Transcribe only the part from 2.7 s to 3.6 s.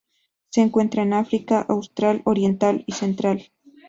y central.